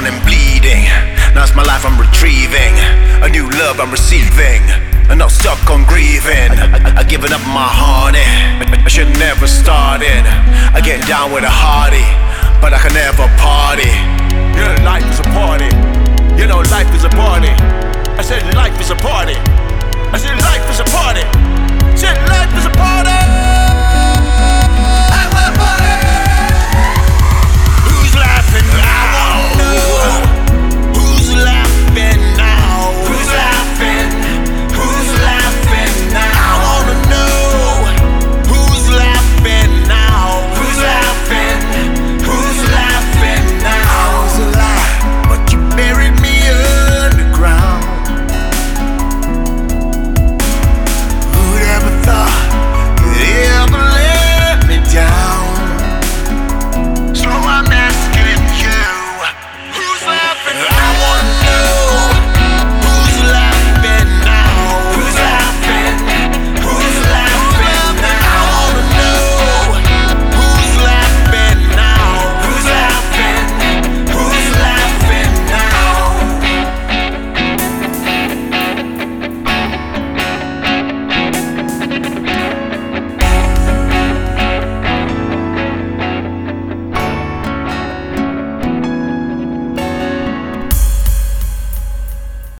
[0.00, 0.84] torn and bleeding.
[1.34, 2.74] Now it's my life I'm retrieving.
[3.22, 4.62] A new love I'm receiving.
[5.10, 6.52] and I'm stuck on grieving.
[6.56, 8.22] I, I, I given up my honey.
[8.22, 8.84] Eh.
[8.86, 10.24] I should never start it.
[10.72, 12.06] I get down with a hearty,
[12.62, 13.92] but I can never party.
[14.56, 15.70] You know, life is a party.
[16.38, 17.52] You know, life is a party.
[18.16, 19.36] I said life is a party.